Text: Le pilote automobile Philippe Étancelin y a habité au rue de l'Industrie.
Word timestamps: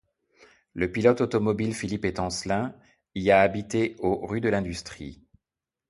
Le 0.73 0.91
pilote 0.91 1.21
automobile 1.21 1.75
Philippe 1.75 2.05
Étancelin 2.05 2.73
y 3.13 3.29
a 3.29 3.41
habité 3.41 3.95
au 3.99 4.25
rue 4.25 4.41
de 4.41 4.49
l'Industrie. 4.49 5.21